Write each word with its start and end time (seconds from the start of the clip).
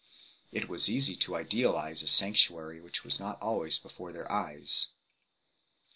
It 0.51 0.67
was 0.67 0.89
easy 0.89 1.15
to 1.17 1.35
idealize 1.35 2.01
a 2.01 2.07
sanctuary 2.07 2.81
which 2.81 3.03
was 3.03 3.19
not 3.19 3.39
always 3.39 3.77
before 3.77 4.11
their 4.11 4.31
eyes. 4.31 4.87